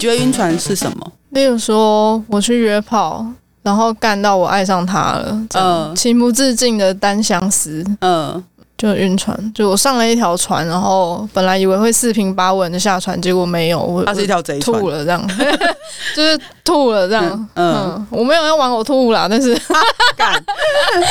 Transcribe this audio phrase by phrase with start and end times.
[0.00, 1.12] 觉得晕船是什么？
[1.30, 3.24] 例如说，我去约炮，
[3.62, 8.42] 然后干到我爱上他了，嗯，情不自禁的单相思，嗯。
[8.80, 15.22] 就晕船，就我上了一条船，然后本来以为会四平八稳的下船，结果没有，我它是一条贼船，吐了这样，
[16.16, 19.54] 就是吐了这样，嗯，嗯，我没有要玩呕吐物啦，但是，
[20.16, 20.42] 干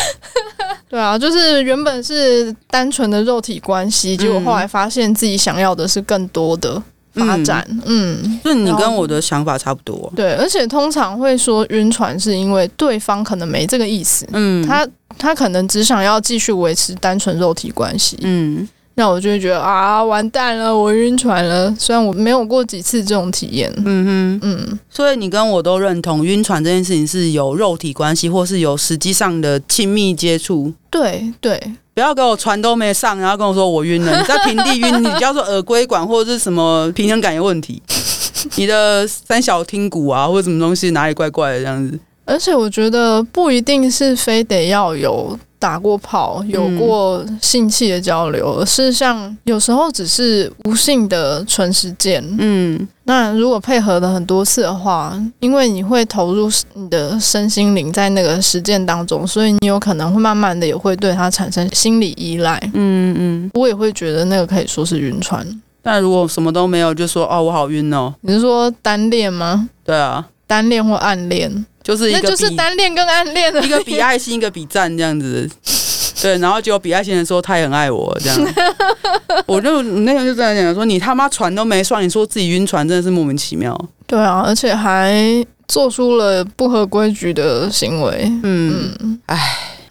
[0.90, 6.82] 对啊，就是原本是单纯的肉体关系，结果后来发现自己想要的是更多的。
[7.20, 10.12] 发展，嗯，就你跟我的想法差不多。
[10.16, 14.88] 对，而且通常会说晕船，是因为对方可能没这个意思，嗯，他
[15.18, 21.74] 他可能只想要继续维持单纯肉体关系，嗯，那我就会觉得啊，完蛋了，我晕船了。
[21.78, 30.74] 虽然我没有过几次这种体验，嗯哼，嗯，所以你跟我都认同晕船这件事情是有肉体关系，或是有实际上的亲密接触。
[30.90, 31.62] 对对。
[32.00, 34.18] 不要给我船都没上，然后跟我说我晕了。
[34.18, 37.84] 你在平地晕，你叫做耳龟管或者是什么平衡感有问题？
[38.56, 42.00] 你的三小听骨啊，或者什么东西哪里怪怪的这样子？
[42.24, 45.38] 而且我觉得不一定是非得要有。
[45.60, 52.24] 打过炮，有过性器的交流，而、嗯、是像有时候只是无性的纯实践。
[52.40, 62.58] 嗯，那如果配合了很多次的话，因为你会投入你的身心灵在那个实践当中，所以你有可能会慢慢的也会对它产生心理依赖。
[62.74, 65.46] 嗯嗯，我也会觉得那个可以说是晕船。
[65.82, 68.14] 但如果什么都没有，就说哦，我好晕哦。
[68.22, 69.68] 你是说单恋吗？
[69.84, 71.66] 对啊，单恋或暗恋。
[71.90, 75.50] 就是一个，那就是单恋跟暗恋的，一个比爱心，一个比赞这样子，
[76.22, 78.54] 对，然后结果比爱心的说他也很爱我这样，
[79.48, 83.76] 我就那天就这样讲说，你他妈船都没上，你说自己晕船真的是莫名其妙。
[84.06, 88.32] 对啊，而且还做出了不合规矩的行为。
[88.44, 89.40] 嗯，哎、嗯，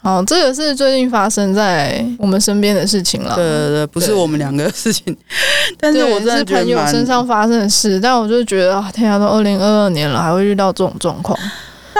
[0.02, 3.34] 好，这个是最近发生在我们身边的事情了。
[3.34, 5.16] 对对对，不是我们两个的事情，
[5.78, 11.36] 但是我真的是朋友身上发生的事，但我就觉得啊天啊，都二零二二年了，还会遇到这种状况。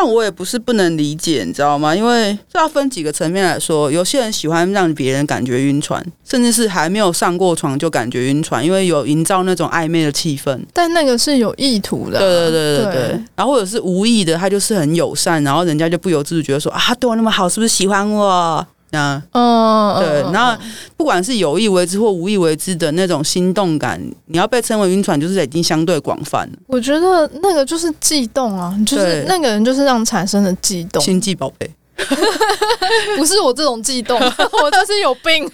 [0.01, 1.93] 但我也不是不能理解，你知道吗？
[1.93, 3.91] 因为这要分几个层面来说。
[3.91, 10.57] 有些人喜欢让别人感觉晕船，甚至是还没有上过床就感觉晕船，因为有营造那种暧昧的气氛。
[10.73, 13.09] 但那个是有意图的啊，对对对对对。
[13.09, 13.25] 对。
[13.35, 18.65] 然后或者是无意的，他就是很友善，然后人家就不由自主觉得说啊，他对我那么好，是不是喜欢我？
[18.93, 20.57] 啊，嗯，对，然后
[20.97, 26.59] 不管是有意为之或无意为之的那种心动感，你要被称为晕船，就是已经相对广泛了。
[26.67, 31.03] 我觉得那个就是悸动啊，就是那个人就是让产生的悸动。
[31.03, 31.71] 心悸宝贝，
[33.17, 34.19] 不是我这种悸动，
[34.63, 35.47] 我这是有病，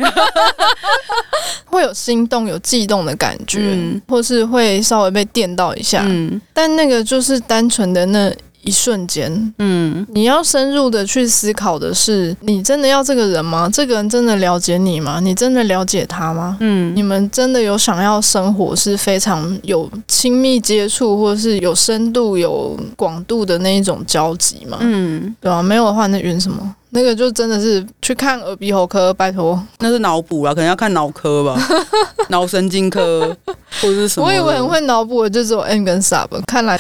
[1.67, 8.33] 会有心动、有悸动的感觉，嗯，或是会稍微被电到一下，嗯，但那个就是单纯的那。
[8.65, 13.69] 一瞬间，嗯，你要深入的去思考的是，你真的要这个人吗？
[13.73, 15.21] 这个人真的了解你吗？
[15.21, 16.57] 你真的了解他吗？
[16.61, 24.79] 嗯，你们真的有想要生活是非常有亲密接触，或者是有深度、有广度的那一种交集吗？
[24.81, 25.63] 嗯，对吧？
[25.63, 26.75] 没有的话，那晕什么？
[26.95, 31.61] 那个就真的是去看耳鼻喉科，拜托，那是脑补啊，可能要看脑科吧，
[32.31, 33.37] 脑神经科
[33.81, 34.27] 或者是什么？
[34.27, 36.79] 我以为很会脑补的就只有 M 跟 Sub，看来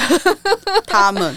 [0.86, 1.34] 他们，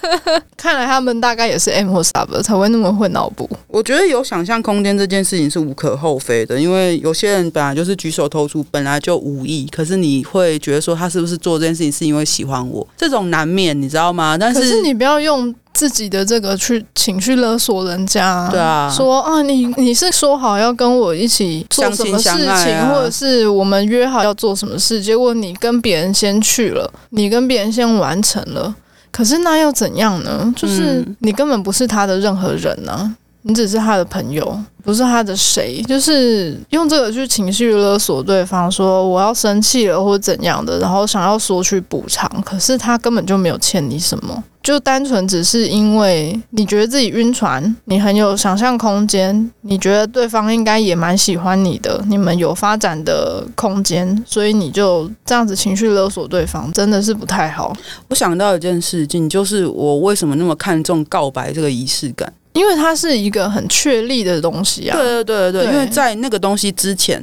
[0.56, 3.46] 看来他们大概也是 M 或 Sub 才会那么会脑补。
[3.68, 14.38] 我觉得有想象空间这件事情是无可厚非的，因为有些人本来就是举手投足本来就无意，可是你会觉得说他是不是做这件事情是因为喜欢我，这种难免，你知道吗？
[14.38, 15.54] 但是，是你不要用。
[15.74, 28.74] 自己的这个去情绪勒索人家，对啊，说啊，你你是说好要跟我一起做什么事情，啊、或者是我们约好要做什么事，结果你跟别人先去了，你跟别人先完成了，
[29.10, 30.50] 可是那又怎样呢？
[30.56, 34.58] 就是你根本不是他的任何人呢、啊，你只是他的朋友。
[34.84, 57.76] 不是他的谁，就是用这个去情绪勒索对方，说我要生气了或者怎样的，然后想要索取补偿，可是他根本就没有欠你什么，就单纯只是因为你觉得自己晕船，你很有想象空间，你觉得对方应该也蛮喜欢你的，你们有发展的空间，所以你就这样子情绪勒索对方，真的是不太好。
[58.08, 62.32] 我想到一件事情，就是我为什么那么看重告白这个仪式感。
[62.54, 64.96] 因为它是一个很确立的东西啊！
[64.96, 67.20] 对对对对，对，因为在那个东西之前，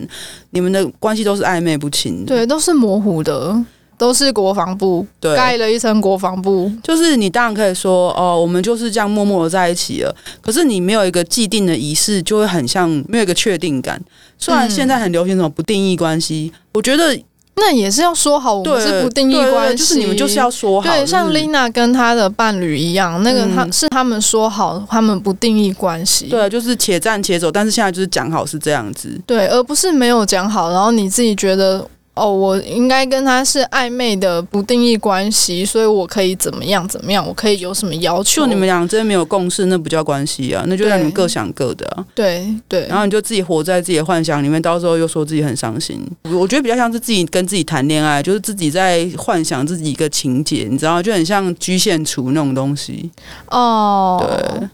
[0.49, 3.55] 你们的关系都是暧昧不清的，对，都是模糊的，
[4.01, 6.71] 都是国防部对盖了一层国防部。
[6.81, 10.15] 就是你当然可以说哦，我们就是这样默默的在一起了。
[10.41, 14.01] 可是你没有一个既定的仪式，就会很像没有一个确定感。
[14.39, 17.15] 虽然现在很流行什么不定义关系，嗯，我觉得。
[17.55, 20.89] 那也是要说好，我们是不定义关系，就是你们就是要说好。
[20.89, 26.27] 对，像 Lina 跟她的伴侣一样，那个他是他们说好，他们不定义关系。
[26.27, 29.19] 对，就是且战且走，但是现在就是讲好是这样子。
[29.27, 38.41] 对，而不是没有讲好，然后你自己觉得哦，我应该跟他是暧昧的不定义关系，所以我可以怎么样怎么样，我可以有什么要求？
[38.41, 42.05] 就你们俩之间没有共识，那不叫关系啊，那就让你们各想各的啊。
[42.13, 46.05] 对对，然后你就自己活在自己的幻想里面，到时候又说自己很伤心。
[46.23, 53.09] 我觉得比较像是自己跟自己谈恋爱，就是自己在幻想自己一个情节，你知道，就很像局限处那种东西。
[53.47, 54.21] 哦，
[54.59, 54.67] 对。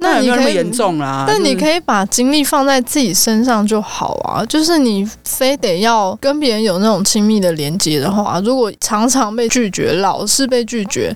[0.00, 4.44] 那你可以，那严重啦，但你可以把精力放在自己身上就好啊。
[4.46, 11.14] 就是你非得要跟别人有那种亲密的连接的话，如果常常被拒绝，老是被拒绝，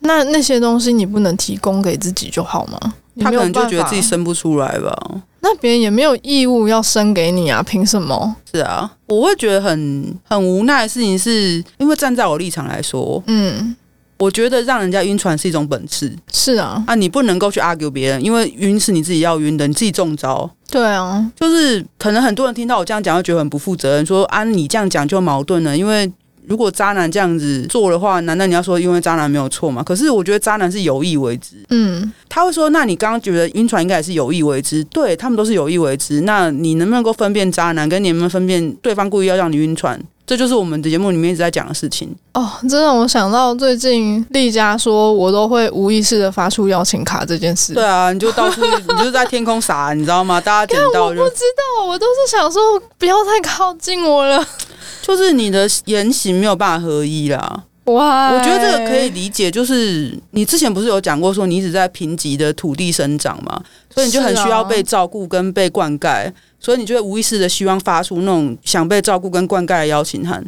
[0.00, 2.78] 那那些东西你不能提供给自己就好吗？
[3.20, 4.94] 他可能就觉得自己生不出来吧。
[5.40, 8.36] 那别人也没有义务要生给你啊，凭什么？
[8.52, 13.74] 是啊，我会觉得很很无奈的事情是，因为站在我立场来说，嗯。
[14.18, 20.50] 我觉得让人家晕船是一种本事，是啊，啊，你不能够去 argue 别人，因为晕是你自己要晕的，你自己中招。
[20.70, 25.76] 对啊，就是可能很多人听到我这样讲，会觉得很不负责任，说啊，你这样讲就矛盾了。
[25.76, 26.10] 因为
[26.46, 29.82] 如果渣男这样子做的话，难道你要说因为渣男没有错吗？
[29.82, 31.56] 可是我觉得渣男是有意为之。
[31.70, 36.22] 嗯，他会说，那你刚刚觉得晕船应该也是有意为之，对，他们都是有意为之。
[36.22, 40.02] 那你能不能够分辨渣男，跟你能不能分辨对方故意要让你晕船？
[40.28, 47.72] 这就是我们的节目里面一直在讲的事情哦，这让我想到最近丽佳说，我都会无意识的发出邀请卡这件事。
[47.72, 50.38] 对啊，你就到处，你就在天空撒，你知道吗？
[50.38, 51.22] 大家 捡到就。
[51.22, 51.40] 我不知
[51.80, 52.60] 道，我都是想说
[52.98, 54.46] 不要太靠近我了。
[55.00, 57.64] 就是你的言行没有办法合一啦。
[57.84, 63.58] 哇，我觉得这个可以理解，就是你之前不是有讲过说你一直在贫瘠的土地生长嘛，
[63.88, 66.30] 所以你就很需要被照顾跟被灌溉。
[66.60, 70.44] 所以你就会无意识的希望发出那种想被照顾跟灌溉的邀请函，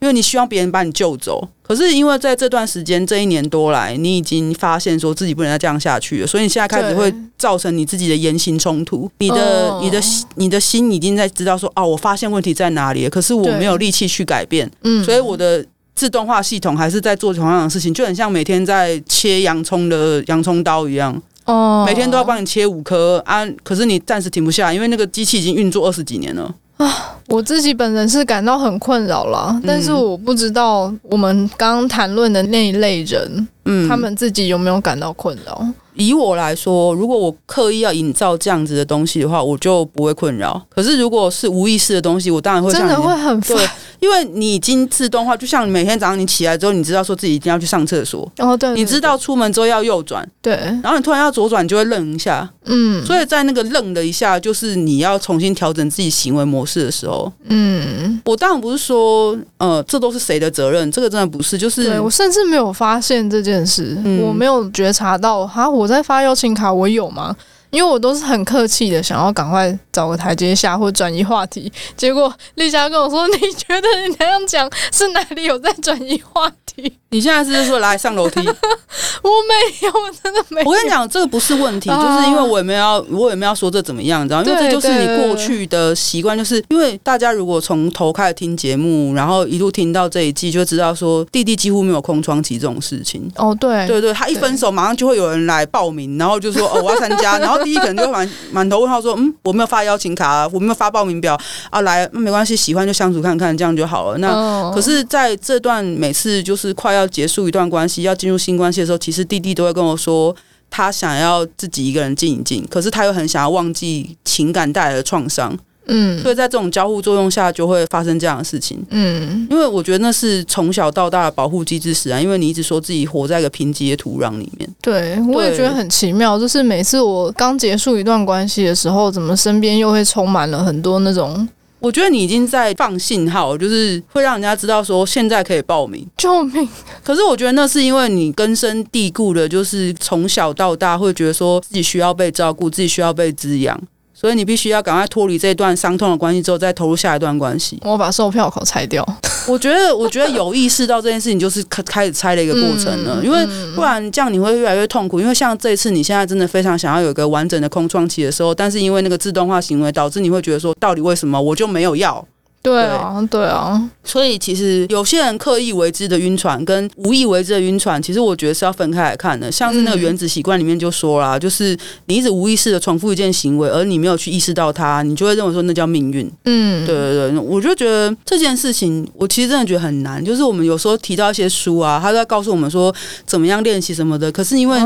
[0.00, 1.48] 因为你希望别人把你救走。
[1.62, 9.08] 可是因为在这段时间这一年多来，你已经发现说自己不能再这样下去了，所以你现在开始会造成你自己的言行冲突。
[9.18, 10.00] 你的、你的、
[10.34, 14.68] 你的心已经在知道说，哦，我发现问题在哪里了，可是我没有力气去改变。
[14.82, 15.64] 嗯，所以我的
[15.94, 21.22] 自动化系统还是在做同样的事情，就很像每天在切洋葱的洋葱刀一样。
[21.46, 23.46] 哦，每天都要帮你切五颗啊！
[23.62, 27.16] 可是你暂时停不下，因为那个机器已经运作二十几年了啊！
[27.28, 35.66] 我自己本人是感到很困扰了，但是我不知道我们刚刚谈论的那一类人，嗯，他们自己有没有感到困扰？
[35.94, 40.60] 以我来说，如果我刻意要营造这样子的东西的话，我就不会困扰。
[40.70, 43.58] 可是如果是无意识的东西，我当然会真的会很烦。
[44.00, 67.36] 因为你已经自动化，就像每天早上你起来之后，你知道说自己一定要去上厕所，哦对，你知道出门之后要右转，对，然后你突然要左转，你就会愣一下，嗯，所以在那个愣的一下，就是你要重新调整自己行为模式的时候，嗯，我当然不是说，呃，这都是谁的责任，这个真的不是，就是对，我甚至没有发现这件事，嗯，我没有觉察到，哈，我在发邀请卡，我有吗？
[67.70, 78.38] 因为我都是很客气的，想要赶快找个台阶下或转移话题， 结果丽佳跟我说：“你觉得你那样讲是哪里有在转移话题？” 你现在是说来上楼梯？
[78.42, 80.68] 我没有，我真的没有。
[80.68, 84.42] 我跟你讲，这个不是问题，就是因为我也没有要，我也没有要说这怎么样，你知道？
[84.44, 93.28] 因为这就是你过去的习惯，就是因为大家如果从头开始听节目，然后一路听到这一季，就知道说弟弟几乎没有空窗期这种事情。
[93.34, 97.59] 哦，对，对对，他一分手马上就会有人来报名，然后就说：“哦，我要参加。”然后。
[97.64, 101.38] 第一可能就会满满头问号，说：“嗯，我没有发邀请卡啊，我没有发报名表
[101.70, 110.34] 啊，来，那没关系，喜欢就相处看看，这样就好了。”那可是在这段每次就是快要结束一段关系，要进入新关系的时候，其实弟弟都会跟我说，
[110.70, 115.56] 他想要自己一个人静一静，可是他又很想要忘记情感带来的创伤。
[115.86, 118.80] 嗯，所以在这种交互作用下，就会发生这样的事情。
[118.90, 124.70] 嗯，因为我觉得那是从小到大的保护机制使然，因为你一直说自己活在一个贫瘠的土壤里面。
[124.80, 131.48] 对，我也觉得很奇妙，就是每次我刚结束一段关系的时候，怎么身边又会充满了很多那种？
[131.80, 136.68] 我觉得你已经在放信号，就是会让人家知道说现在可以报名，救命！
[137.02, 143.80] 可是我觉得那是因为你根深蒂固的，就是从小到大会觉得说自己需要被照顾，自己需要被滋养。
[144.20, 147.78] 所以你必须要赶快脱离这段伤痛的关系之后，再投入下一段关系。
[147.82, 149.02] 我把售票口拆掉。
[149.48, 153.24] 我觉得，我觉得有意识到这件事情，就是开开始拆的一个过程了。
[153.24, 153.38] 因为
[153.74, 155.18] 不然这样你会越来越痛苦。
[155.18, 162.22] 因为像这一次，你现在真的非常想要有一个完整的空窗期的时候，但是因为那个自动化行为，导致你会觉得说，到底为什么我就没有要？
[162.62, 169.50] 对啊，对啊，所以其实有些人刻意为之的晕船，跟无意为之的晕船，其实我觉得是要分开来看的。
[169.50, 171.74] 像是那个原子习惯里面就说啦，就是
[172.06, 176.30] 你一直无意识的重复一件行为，而你没有去意识到它，你就会认为说那叫命运。
[176.44, 180.22] 嗯，对对对，我就觉得这件事情，我其实真的觉得很难。
[180.22, 184.78] 就是我们有时候提到一些书啊，他都在告诉我们说怎么样练习什么的，可是因为。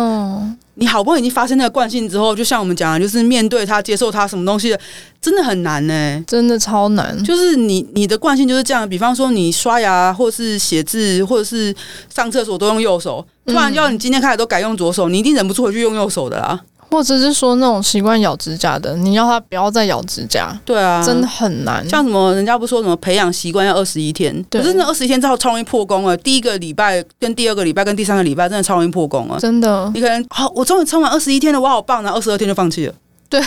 [0.76, 4.80] 你好不容易已经发生那个惯性之后，就像我们讲的，就是面对他、接受他，什么东西的，
[5.20, 7.22] 真的很难呢、欸，真的超难。
[7.22, 11.74] 就是你你的惯性就是这样，比方说你刷牙，或是写字，或者是
[12.14, 16.60] 上厕所都用右手，突然叫你今天开始都改用左手，你一定忍不住回去用右手的啦。
[16.94, 21.86] 或者是说那种习惯咬指甲的，你要他不要再咬指甲，对啊，真的很难。
[21.88, 26.16] 像什么人家不说什么培养习惯要二十一天，可是那二十一天之后超容易破功啊！
[26.18, 29.36] 第一个礼拜跟第二个礼拜跟第三个礼拜真的超容易破功啊！
[29.40, 32.94] 真的，你可能好，我终于撑完二十一天了，我好棒，然后二十二天就放弃了。
[33.28, 33.42] 对。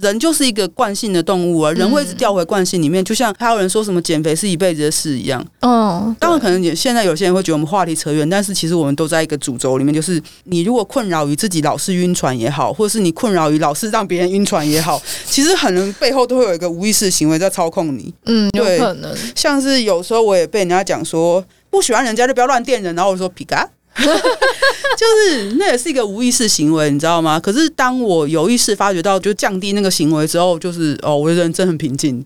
[0.00, 5.44] 人就是一个惯性的动物啊，人会一直掉回惯性里面，嗯、就像还有人说什么减肥是一辈子的事一样。
[5.60, 18.12] 嗯，当然可能也现在有些人会觉得我们话题扯远，但是其实我们都在一个主轴里面，就是你如果困扰于自己老是晕船也好，或者是你困扰于老是让别人晕船也好， 其实可能背后都会有一个无意识的行为在操控你。
[18.26, 19.14] 嗯，有可能。
[19.34, 23.68] 像是有时候我也被人家讲说不喜欢人家就不要乱电人，然后我说皮卡。
[24.96, 27.38] 就是那也是一个无意识行为，你知道吗？
[27.38, 32.24] 可是当我有意识发觉到，就降低那个行为之后，就是哦，我的人真很平静。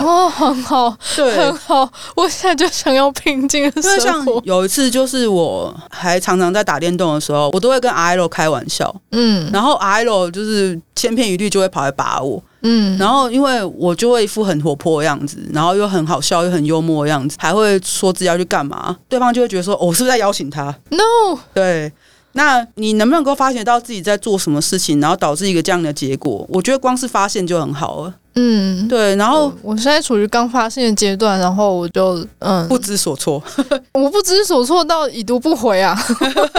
[0.00, 1.88] 哦，很好，对，很好。
[2.16, 4.32] 我现在就想要平静的生活。
[4.32, 21.92] 像有一次，就是我还常常在打电动的时候，我都会跟 ILO 开玩笑，嗯，然后 ILO 就是千篇一律就会跑来把我，嗯，然后因为我就会一副很活泼的样子，然后又很好笑又很幽默的样子，还会说自己要去干嘛，对方就会觉得说，我是不是在邀请他？No，对。
[22.36, 26.44] 那你能不能够发现到自己在做什么事情，然后导致一个这样的结果？
[26.48, 28.14] 我觉得光是发现就很好了。
[28.36, 29.14] 嗯，对。
[29.16, 33.42] 然后我现在处于刚发现的阶段，然后我就嗯不知所措。
[33.94, 35.96] 我不知所措到已读不回啊！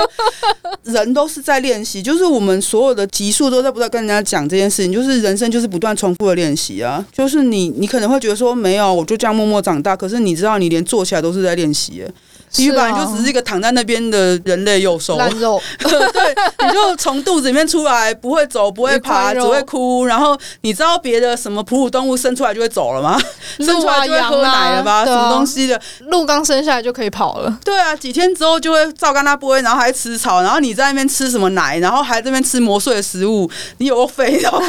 [0.83, 7.03] 人都是在练习，就是我们所有的集数都在不断跟人家讲这件事情，就是人生就是不断重复的练习啊。
[7.11, 12.05] 就是你你可能会觉得说没有，我就这样默默长大，可是你知道，你连坐起来都是在练习。
[12.47, 20.05] 其实本来就只是一个躺在那边的人类幼兽，烂肉， 对，你就从肚子里面出来，不会走，不会爬，只会哭。
[20.05, 23.19] 然后你知道别的什么哺乳动物生出来就会走了吗？
[23.59, 25.03] 生出来就会喝奶了吗？
[25.05, 25.81] 什么东西的？
[26.07, 27.59] 鹿刚生下来就可以跑了。
[27.63, 34.63] 对啊，几天之后就会照干它不会，然后还吃草，然后你在那边吃什么奶，然后还在那边吃磨碎的食物，你有个废哦！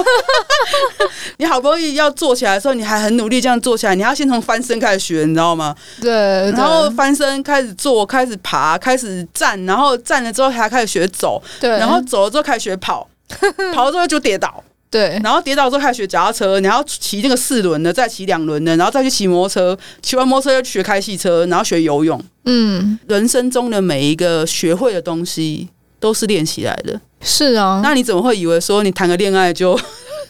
[1.38, 5.74] 你好不容易要坐起来的时候，你还很努力这样坐起来，你要先从翻身开始学，你知道吗？
[6.00, 7.66] 对，然后翻身开始。
[7.76, 13.06] 坐，开始爬，开始站，然后站了之后还开始学走，对，然后走了之后开始学跑，
[13.74, 14.64] 跑了之后就跌倒，
[14.96, 22.18] 对，然后跌倒之后开始学脚踏车，然后骑那个四轮的，再骑两轮的，然后再去骑摩托车，骑完摩托车又学开汽车，然后学游泳。
[22.46, 25.68] 嗯，人生中的每一个学会的东西
[26.00, 26.98] 都是练起来的。
[27.20, 29.78] 是啊，那你怎么会以为说你谈个恋爱就？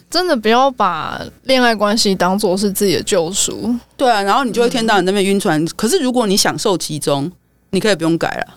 [0.09, 5.63] 真的不要把恋爱关系当做是自己的救赎，对啊，然后你就会天到你那边晕船。
[5.63, 7.31] 嗯、可是如果你享受其中，
[7.71, 8.55] 你可以不用改了。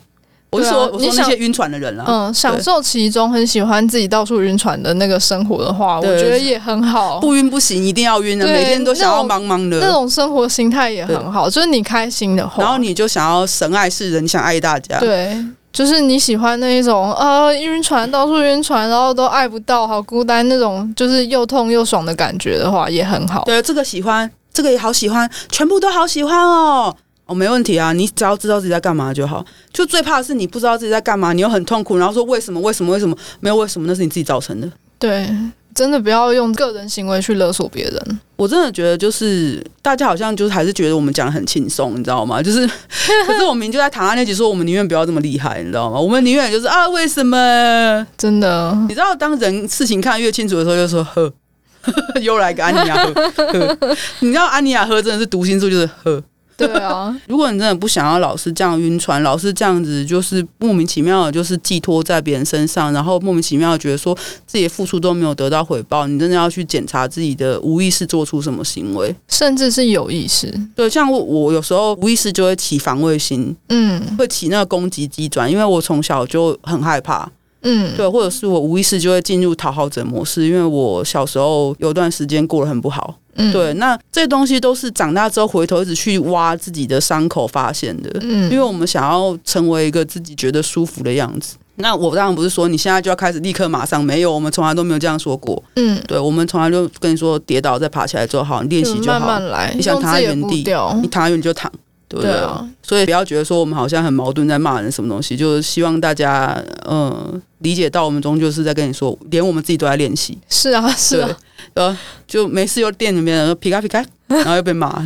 [0.52, 7.20] 我是说，啊、我说那些晕船的人了，嗯，享受其中，很喜欢自己到处晕船的那个生活的话，对我觉得也很好。
[7.20, 11.48] 不晕不行，一定要晕每天都想要茫茫的，那种生活心态也很好。
[11.48, 15.38] 对就是你开心的话，然后你就想要神爱世人，你想爱大家，对。
[15.72, 23.44] 就是你喜欢那一种呃晕船到处晕船，然后都爱不到，好孤单那种，就是又痛又爽的感觉的话，也很好。
[23.46, 26.94] 对，这个喜欢，这个也好喜欢，全部都好喜欢哦。
[27.30, 29.46] 哦，没问题啊，你只要知道自己在干嘛就好。
[29.72, 32.60] 就最怕的是你不知道自己在干嘛，你又很痛苦，然后说为什么？
[32.60, 32.92] 为什么？
[32.92, 33.16] 为什么？
[33.40, 34.70] 没有为什么，那是你自己造成的。
[34.98, 35.30] 对。
[35.76, 38.20] 真的不要用个人行为去勒索别人。
[38.36, 42.42] 我真的觉得，就是大家好像就是还是觉得我们讲得很轻松，你知道吗？
[42.42, 42.68] 就是，
[43.26, 45.98] 可是我们就在谈话那集说，我们宁愿不要这么厉害，你知道吗？
[45.98, 48.06] 我们宁愿就是啊，为什么？
[48.18, 51.32] 真的，你知道，当人事情看得越清楚的时候，就说呵，
[52.20, 53.78] 又来个安妮亚呵。
[54.20, 56.22] 你知道安妮亚喝真的是读心术，就是呵。
[56.68, 64.14] 对啊，如果你真的不想要老是这样晕船，老是这样子，就是莫名其妙的，就是寄托在别人身上，然后莫名其妙的觉得说
[64.46, 70.54] 自己的付出都没有得到回报，你真的要去检查自己的无意识做出什么行为，甚至是有意识。
[70.76, 77.30] 对，像我，我有时候无意识就会起防卫心，嗯，会起那个攻击机转，因为我从小就很害怕。
[77.62, 83.16] 嗯，对，或者是我无意识就会进入讨好者模式，因为我小时候有段时间过得很不好。
[83.36, 88.10] 嗯，对，那这些东西都是长大之后回头一直去挖自己的伤口发现的。
[88.22, 91.56] 嗯，因为我们想要成为一个自己觉得舒服的样子。
[91.76, 95.64] 那我当然不是说你现在就要开始立刻马上没有，我们从来都没有这样说过。
[95.78, 99.20] 嗯，对，我们从来就跟你说跌倒再爬起来就好，练习就好。
[99.20, 100.58] 慢慢来，你想躺在原地，
[101.02, 101.72] 你躺在原地就躺。
[102.10, 110.38] 对啊，所以不要觉得说我们好像很矛盾，在骂人什么东西，就是希望大家嗯理解到我们终究是在跟你说，连我们自己都在练习。
[110.50, 111.38] 是啊，是啊，
[111.76, 111.98] 呃，
[112.28, 115.04] 就没事又店里面说皮卡皮卡， 然后又被骂，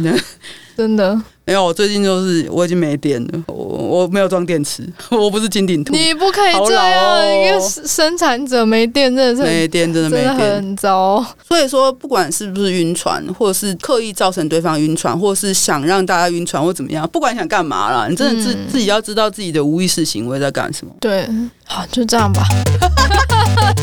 [0.78, 5.94] 真的没有，我最近就是我已经没电了，我我没有装电池， 我不是金顶兔。
[5.94, 11.24] 你不可以这样，哦、一个生产者没电真的是没电，真的没电，很糟。
[11.46, 20.94] 所以说，不管是不是晕船，或者是刻意造成对方晕船，或者是想让大家晕船或怎么样，不管想干嘛啦，你真的自、嗯、自己要知道自己的无意识行为在干什么。
[21.02, 21.28] 对，
[21.66, 22.44] 好，就这样吧。